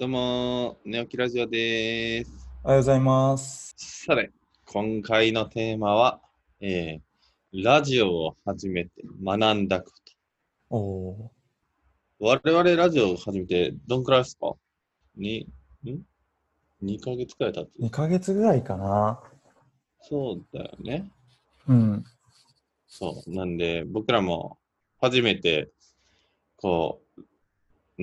[0.00, 2.30] どうも、寝起きラジオです。
[2.64, 3.74] おはようございます。
[3.76, 4.30] さて、
[4.64, 6.22] 今回のテーマは、
[6.58, 8.90] えー、ラジオを始めて
[9.22, 9.90] 学んだこ
[10.70, 10.74] と。
[10.74, 11.30] おお
[12.18, 14.54] 我々ラジオを始めてどんくらいですか？
[15.18, 15.46] に、
[15.84, 15.98] ん
[16.82, 17.82] ?2 ヶ月くらい経つ？
[17.82, 19.20] ー、2ヶ月ぐらいかな。
[20.00, 21.12] そうだよね。
[21.68, 22.04] うん。
[22.88, 23.30] そう。
[23.30, 24.56] なんで、僕らも
[24.98, 25.68] 初めて、
[26.56, 27.22] こう、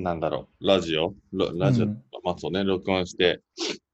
[0.03, 1.15] なんだろう、ラジオ？
[1.33, 3.41] ララジオ、うんまあそうね、録音して、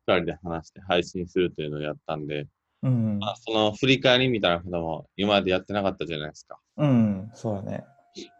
[0.05, 2.47] 二人で話して配信するというのをやったんで、
[2.81, 3.19] うん。
[3.19, 6.59] まあ、その振り返りみたいなことも今までやってなかったじゃないですか。
[6.77, 7.31] うん。
[7.33, 7.85] そうだね。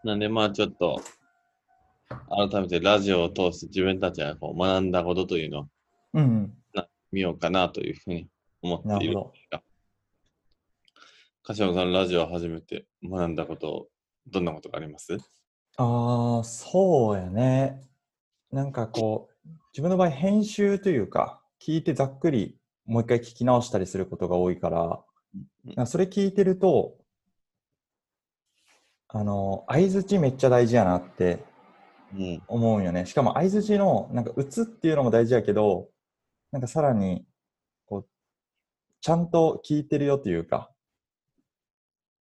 [0.03, 1.01] なんでまあちょっと、
[2.29, 5.67] 改めてラジオを通して自分たちがこう学んだことというのを
[6.13, 6.53] うん。
[7.11, 8.27] 見ようかなというふうに
[8.61, 9.61] 思っているんですが。
[11.43, 13.87] 柏さん、ラジオを始めて学んだこと、
[14.27, 15.17] どんなことがあります？
[15.77, 17.81] ああ、そうやね。
[18.51, 25.03] なんかこう、自分の場合、編集というか、聞いてざっくりもう一回聞き直したりすることが多いから、
[25.75, 26.97] なそれ聞いてると、
[29.07, 31.45] あの、相づちめっちゃ大事やなって
[32.13, 32.41] うん。
[32.47, 33.05] 思うんよね。
[33.05, 35.89] しかも相づちの、なんか打つっていうのも大事やけど、
[36.51, 37.25] なんかさらに、
[37.85, 38.07] こう、
[39.01, 40.71] ちゃんと聞いてるよというか、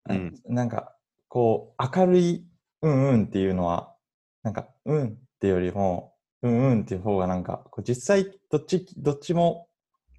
[0.09, 0.97] うんなんか、
[1.29, 2.47] こう、明るい、
[2.83, 3.95] うんうんっていうのは、
[4.43, 9.69] なんか、うんってよりも、うんうんっていう方がなんか、こう実際、どっち、どっちも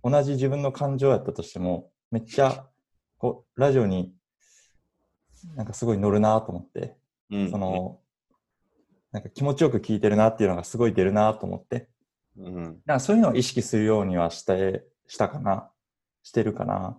[0.04, 2.66] 同じ自分の感情やったとしても、めっちゃ、
[3.18, 4.14] こう、ラジオに、
[5.56, 6.98] なんかすごい乗るなと思って、
[7.32, 7.52] うん。
[7.52, 8.00] その、
[9.12, 11.90] なんか気持ちよく聞いてるなっていうのがすごい出るなと思って、
[12.38, 15.72] うん、なんかそういうのを意識するようにはして、したかな、
[16.24, 16.98] してるかな、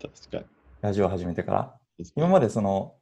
[0.00, 0.44] 確かに。
[0.80, 1.78] ラジオ始めてから。
[2.16, 2.96] 今までその、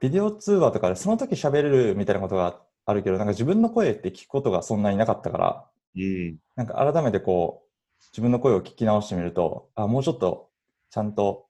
[0.00, 5.64] ビデオ通話とかでその時喋れるみたいなことがあるけど、なんか自分の声って聞くことがそんなになかったから、
[5.96, 6.36] うん。
[6.56, 7.68] なんか改めてこう、
[8.12, 10.48] 自分の声を聞き直してみると、あ、もうちょっと
[10.90, 11.46] ちゃんと、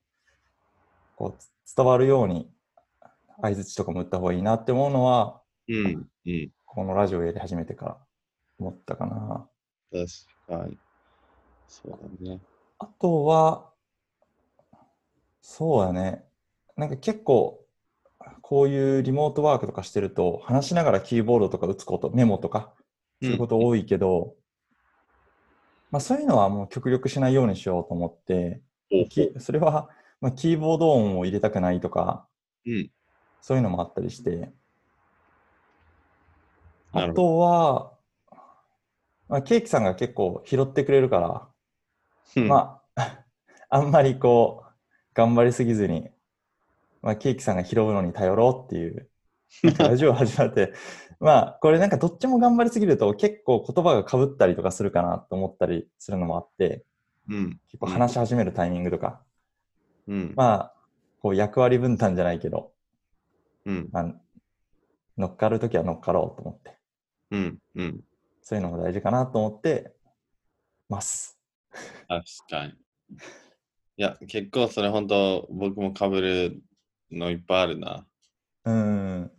[1.16, 1.42] こう、
[1.76, 2.50] 伝わるように、
[3.40, 6.08] 相づちとかも打った方がいいなって思うのは、うん。
[6.26, 6.50] うん。
[6.64, 7.96] このラジオをやり始めてから
[8.58, 9.48] 思ったかな。
[9.92, 10.78] 確かに。
[11.68, 12.40] そうだね。
[12.78, 13.70] あとは、
[15.40, 16.24] そうだね。
[16.76, 17.64] なんか結構、
[18.42, 22.72] こういうリモートワークとかしてると、話しながらキーボードとか打つこと、メモとか、
[23.22, 24.34] そういうこと多いけど、
[25.90, 28.60] まあそういうのはもう極力しないようにしようと思って、
[29.38, 29.88] それは、
[30.20, 32.26] まあ、キーボード音を入れたくないとか、
[32.66, 32.90] うん。
[33.40, 34.50] そういうのもあったりして、
[36.92, 37.12] あ。
[37.12, 37.92] とは、
[39.28, 41.48] まあ、ケーキさんが結構拾ってくれるから、
[42.36, 43.24] うんまあ、
[43.68, 44.72] あんまりこう、
[45.14, 46.10] 頑張りすぎずに、
[47.02, 49.08] まあ、ケーキさんが拾うのに頼ろうっていう、
[49.78, 50.72] ラジオ始まって、
[51.20, 56.84] まあ、これなんかどっちも頑張りすぎると結構言葉が被ったりとかするかなと思ったりするのもあって、
[57.28, 57.60] うん。
[57.68, 59.22] 結構話し始めるタイミングとか、
[60.06, 60.34] うん。
[60.36, 60.74] まあ、
[61.20, 62.72] こう役割分担じゃないけど、
[63.64, 63.88] うん。
[63.90, 64.14] まあ、
[65.16, 66.78] 乗っかるときは乗っかろうと思って、
[67.30, 67.58] うん。
[67.74, 68.00] うん。
[68.42, 69.92] そういうのも大事かなと思って
[70.88, 71.38] ます。
[72.08, 72.72] 確かに。
[72.72, 76.62] いや、結構それ本当僕も被る
[77.10, 78.06] のいっぱいあるな。
[78.64, 79.30] うん。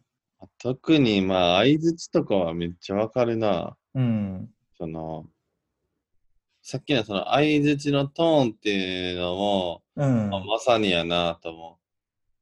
[0.57, 3.75] 特にまあ相づちとかはめっちゃわかるな。
[3.96, 4.50] うん。
[4.78, 5.25] その、
[6.62, 10.29] さっきのその相づちのトーンっていうのも、うん。
[10.29, 11.79] まさにやなと思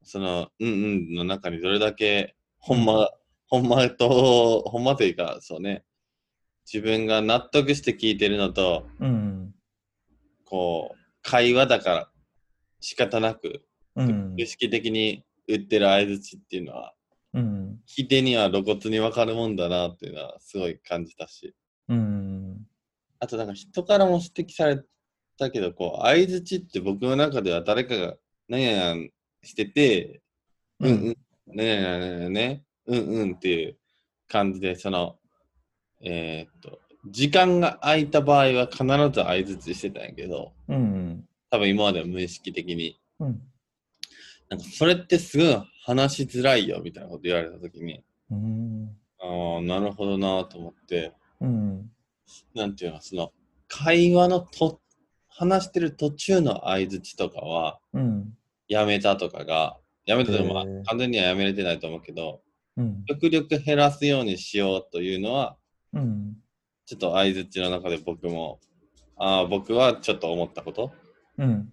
[0.02, 0.06] う。
[0.06, 3.10] その、うんうんの中にどれだけ、ほんま、
[3.48, 5.84] ほんまと、ほんまというか、そうね、
[6.72, 9.54] 自分が納得して聞いてるのと、うん。
[10.46, 12.10] こう、会話だから
[12.80, 13.66] 仕方なく、
[13.98, 14.34] うん。
[14.38, 16.94] 意識的に打ってる相づちっていうのは、
[17.34, 17.80] うん。
[17.88, 21.54] 聞き手には露骨に分かるもんだなっていうのはすごい感じたし。
[21.90, 22.66] うん。
[23.20, 24.82] あとなんか人からも指摘され
[25.38, 28.16] たけど、こう、相づちって僕の中では誰かが
[28.48, 29.10] 何やなん
[29.44, 30.22] してて、
[30.80, 31.16] うんうん、ね
[31.48, 33.78] えねえねえねえ、うんうんっていう
[34.28, 35.18] 感じで、その、
[36.02, 36.80] えーっと、
[37.10, 41.26] 時間が空いた場合は必ず相づちしてたんやけど、うん。
[41.50, 43.00] 多分今までは無意識的に。
[43.20, 43.42] うん。
[44.50, 48.96] なんかそれってすごい話しづらいよみたいなこと言われたときに、うん。
[49.20, 51.90] ああ、なるほどなと思って、うん。
[52.54, 53.32] なんていうの、その、
[53.68, 54.82] 会話のと、
[55.30, 58.34] 話してる途中の相づちとかは、うん。
[58.68, 62.42] やめたとかが、やめたとか、まあ完全にはやめれてないと思うけど、
[62.76, 63.04] うん。
[63.06, 65.58] 極力減らすようにしようというのは、
[65.94, 66.36] うん。
[66.86, 68.60] ちょっと相づちの中で僕も、
[69.18, 70.92] ああ、僕はちょっと思ったこと
[71.38, 71.72] うん。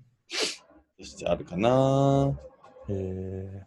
[0.99, 2.37] としてあるかな。
[2.89, 3.63] へえ。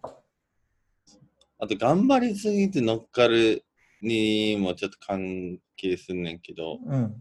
[1.59, 3.65] あと、頑張りすぎて乗っかる
[4.01, 7.15] にもちょっと関係すんねんけど、うん。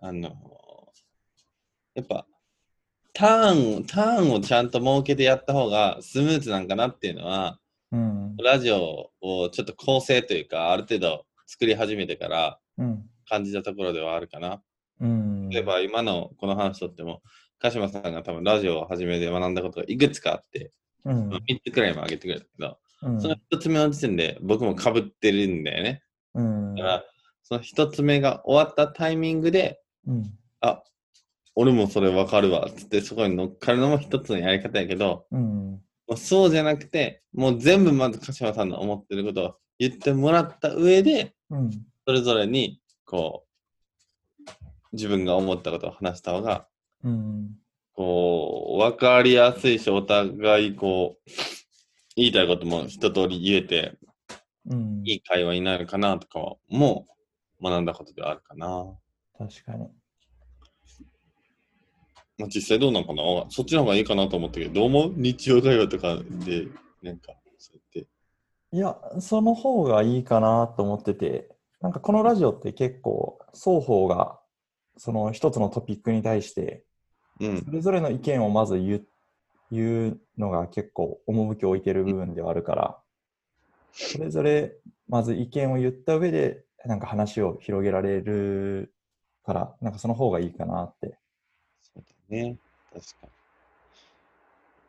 [0.00, 0.30] あの、
[1.94, 2.26] やっぱ、
[3.12, 7.58] ターン、ターンをちゃんと設けてやった方がスムーズなんかなっていうのは、
[7.92, 8.36] うん。
[8.36, 13.08] ラジオをちょっと構成というか、ある程度作り始めてからうん。
[13.28, 14.62] 感じたところではあるかな。
[15.00, 15.48] うん。
[15.50, 17.22] 例えば今のこの話とっても、
[17.58, 20.72] 鹿島さんが多分ラジオを始めて学んだことがいくつかあって、
[21.04, 21.28] うん。
[21.30, 23.20] 3つくらいも挙げてくれたけど、うん。
[23.20, 26.02] その1つ目の時点で僕も被ってるんだよね。
[26.34, 26.74] うん。
[26.74, 27.04] だから、
[27.42, 30.24] その1つ目が終わったタイミングで、うん。
[30.60, 30.82] あ、
[31.54, 35.80] 俺もそれ分かるわ、つってそこに乗っかるのも一つのやり方やけど、うん。
[36.16, 41.70] そうじゃなくて、もう全部まず鹿島さんの思ってることを言ってもらった上で、うん。
[42.06, 43.46] それぞれに、こ
[44.40, 44.42] う、
[44.92, 46.68] 自分が思ったことを話した方が、
[47.06, 47.56] うん。
[47.94, 51.30] こう、分かりやすいし、お互い、こう、
[52.16, 53.96] 言いたいことも一通り言えて、
[54.68, 55.02] うん。
[55.04, 57.06] いい会話になるかなとかは、も
[57.60, 58.92] う学んだことではあるかな。
[59.38, 59.88] 確かに。
[62.38, 63.22] まあ、実際どうなのかな？
[63.50, 66.66] そっちの方がいいかなと思ったけど、どう思う日曜会話とかで、
[67.02, 68.08] なんか、そうやって。
[68.72, 71.48] いや、その方がいいかなと思ってて、
[71.80, 74.38] なんかこのラジオって結構双方が
[74.96, 76.84] その一つのトピックに対して
[77.40, 77.70] うんそ。
[77.70, 79.06] れぞれの意見をまず言う
[79.70, 82.98] 言うのが結構趣を置いてる部分ではあるから、
[83.92, 84.76] それぞれ
[85.08, 88.94] まず意見を言った上でなんか話を広げられる
[89.44, 91.18] から、なんかその方がいいかなって。
[91.82, 92.58] そうだね。
[92.92, 93.26] 確か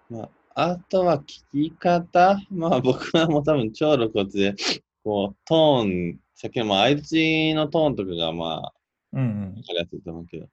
[0.09, 0.17] に。
[0.19, 2.39] まあ、あとは聞き方。
[2.49, 4.55] まあ、僕はもう多分超露骨で、
[5.03, 8.73] こう、トーン、さっきのまあ相槌のトーンとかがまあ、
[9.13, 10.47] うんわかりやすいと思うけど、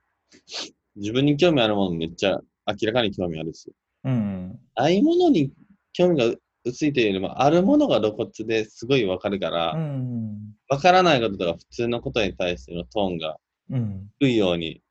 [0.96, 3.72] 自分に興味あるものめっちゃ明らかに興味あるし、
[4.04, 4.12] うん。
[4.12, 4.60] うん。
[4.74, 5.52] ああいうものに
[5.92, 10.54] 興味が薄いというよりも、あるものが露骨ですごいわかるから、わ、うん。
[10.80, 13.36] からないこととか普通のことに対してのトーンが
[13.70, 14.10] うん。
[14.18, 14.82] 低いように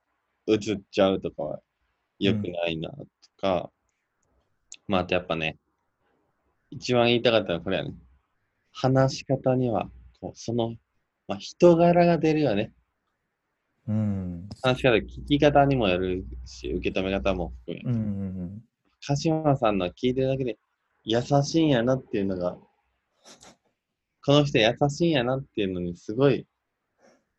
[0.48, 1.60] 映っちゃうとかは
[2.20, 3.06] 良くないなと
[3.38, 3.72] か、
[4.88, 5.58] まあ、あとやっぱね、
[6.70, 7.94] 一番言いたかったのはこれやね。
[8.72, 9.90] 話し方には、
[10.20, 10.76] こうその、
[11.28, 12.74] まあ、人柄が出るよね。
[13.88, 14.50] うん。
[14.62, 17.92] 話し方、聞き方にもよるし、受け止め方も含め。
[17.92, 18.62] うん。
[19.06, 20.58] 鹿島さんの聞いてるだけで
[21.04, 22.58] 優しいんやなっていうのが、
[24.26, 26.48] この人優しいんやなっていうのにすごい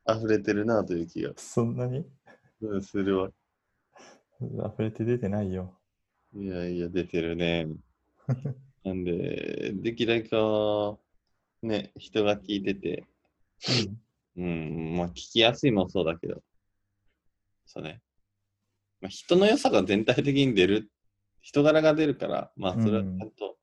[0.06, 2.04] 溢れてるなという気がそんなに？
[2.60, 3.30] うんするわ。
[4.40, 5.78] 溢れて出てないよ。
[6.36, 7.68] いやいや、出てるね。
[8.84, 11.00] なんで、できるだけこ
[11.62, 13.04] う、ね、人が聞いてて、
[13.86, 13.98] うん、
[14.36, 16.42] まあ聞きやすいもそうだけど、
[17.66, 18.00] そうね。
[19.00, 20.90] まあ、人の良さが全体的に出る、
[21.40, 23.56] 人柄が出るから、まあそれはちゃんと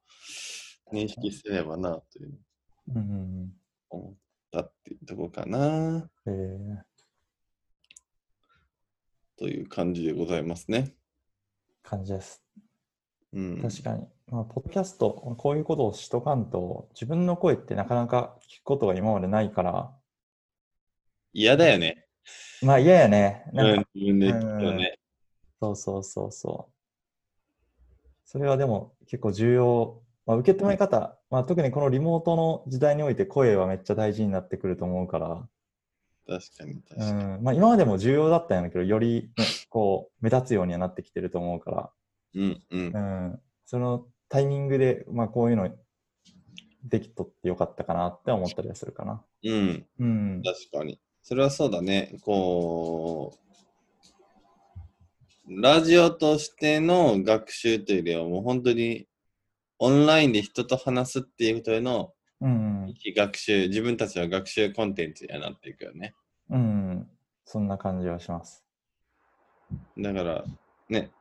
[0.94, 2.40] 認識すればな、という
[2.90, 2.98] うん。
[2.98, 3.00] う
[3.46, 3.52] ん。
[3.90, 4.14] 思っ
[4.52, 6.78] たっていうところかな、えー、
[9.38, 10.94] という感じでございますね。
[11.84, 12.44] 感じです。
[13.34, 13.62] うん。
[13.62, 14.08] 確かに。
[14.28, 19.92] まあ、ポッドキャスト、こういうことをしとかんと、自分の声ってなかなか聞くことが今までないから、
[21.34, 22.06] 嫌だよね。
[22.62, 23.46] まあ嫌やね。
[23.54, 24.98] うなんか、ん、自分でね。
[25.62, 26.74] そうそうそうそう。
[28.26, 30.02] それはでも結構重要。
[30.26, 35.48] まあ、受け止め方、まあ、特にこのリモートの時代において声はめっちゃ大事になってくると思うから、
[36.28, 37.38] 確かに、確うかに。
[37.40, 41.92] んまあ、今までも重要だったんやけど、より、ね、こう目立つようにはなってきてると思うから、
[42.36, 43.00] うん、うんう。
[43.00, 45.70] ん、そのタイミングで、まあ、こういうの
[46.84, 49.24] できとってよかったかなって思ったりはするかな。
[49.44, 49.86] うん。
[50.00, 50.42] うん。
[50.44, 51.00] 確かに。
[51.24, 52.16] それはそうだね。
[52.22, 53.38] こ
[55.48, 59.08] う、ラジオとしての学習というよりは、もう本当に
[59.80, 62.94] オンラインで人と話すっていうことへのうん。
[63.16, 66.14] 学習、自分たちの学習コンテンツにはなっていくよね。
[66.50, 67.08] うん。
[67.46, 68.64] そんな感じはします。
[69.98, 70.44] だから、
[70.90, 71.12] ね、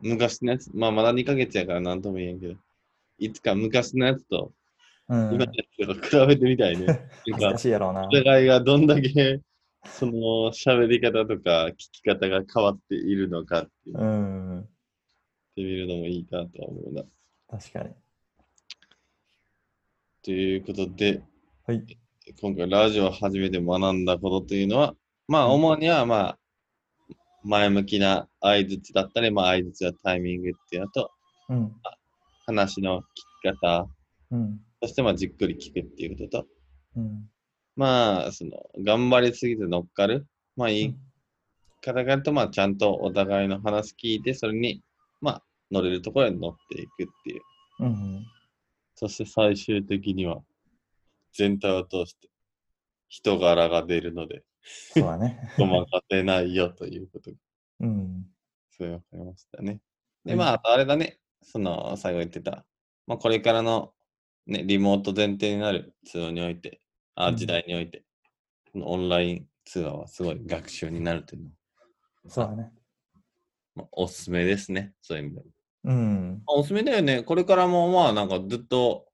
[0.00, 2.54] 昔のやつ、まあまだ2ヶ月やから何とも言えんけど、
[3.18, 4.52] いつか昔のやつと
[5.10, 5.34] うん。
[5.34, 6.86] 今のやつと比べてみたいね。
[6.86, 8.10] なん恥ずかかしいやろうなお。
[8.10, 9.40] 互いがどんだけ
[9.84, 10.12] その
[10.52, 14.68] 喋り方とか聞き方が変わっているのかっていううん。
[15.56, 17.04] 見てみるのもいいかとは思うな。
[17.48, 17.94] 確かに。
[20.22, 21.22] ということで、
[21.66, 21.84] はい。
[22.40, 24.94] 今回ラジオを始めて学んだことというのは、
[25.26, 26.38] まあうん主にはまあ
[27.42, 31.10] 前向きな相づちだったり、まあ相づちのタイミングっていうのと、
[31.48, 31.72] うん。
[32.46, 33.02] 話の聞
[33.42, 33.88] き方、
[34.30, 34.60] うん。
[34.82, 36.48] そしてまあじっくり聞くっていうことと、
[36.96, 37.28] うん。
[37.76, 38.50] まあその
[38.84, 40.96] 頑張りすぎず乗っかる、まあいい
[41.82, 44.82] 方々とまあちゃんとお互いの話聞いて、それに
[45.20, 47.42] まあ乗れるところに乗っていくっていう。
[47.80, 48.26] うん。
[48.94, 50.42] そして最終的には
[51.32, 52.28] 全体を通して
[53.08, 55.50] 人柄が出るので、そうだね。
[55.58, 57.36] ごまかせないよということが、
[57.80, 58.26] うん。
[58.70, 59.80] そうわかりましたね。
[60.24, 62.64] で、はいまあ、あとあれだね、その、最後言ってた、
[63.06, 63.92] まあ、これからの、
[64.52, 66.80] ね、リモート前提になる通話において、
[67.14, 68.04] あうん時代において、
[68.72, 71.52] このオンライン通話はすごい学習になるというのは、
[72.28, 72.72] そうだね。
[73.74, 75.42] まあ、おすすめですね、そういう意味で。
[75.84, 76.42] うん。
[76.46, 77.22] おすすめだよね。
[77.22, 79.06] これからもまあなんかずっと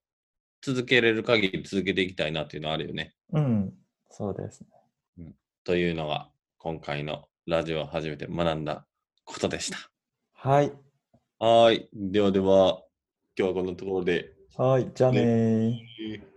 [0.61, 3.13] 続けれる限り続けていきたいなっていうのはあるよね。
[3.31, 3.73] うん。
[4.09, 4.65] そうです
[5.17, 5.33] ね。
[5.63, 8.85] というのが今回のラジオを初めて学んだ
[9.25, 9.77] ことでした。
[10.33, 10.71] はい。
[11.39, 11.89] はーい。
[11.93, 12.81] ではでは、
[13.37, 14.36] 今日はこんなところで。
[14.57, 14.91] はい。
[14.93, 15.23] じゃあねー。
[15.23, 16.36] えー